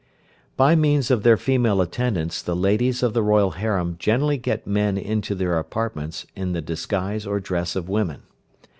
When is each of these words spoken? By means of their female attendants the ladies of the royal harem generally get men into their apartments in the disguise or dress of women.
By 0.57 0.75
means 0.75 1.11
of 1.11 1.21
their 1.21 1.37
female 1.37 1.79
attendants 1.79 2.41
the 2.41 2.55
ladies 2.55 3.03
of 3.03 3.13
the 3.13 3.21
royal 3.21 3.51
harem 3.51 3.97
generally 3.99 4.39
get 4.39 4.65
men 4.65 4.97
into 4.97 5.35
their 5.35 5.59
apartments 5.59 6.25
in 6.35 6.53
the 6.53 6.61
disguise 6.61 7.27
or 7.27 7.39
dress 7.39 7.75
of 7.75 7.87
women. 7.87 8.23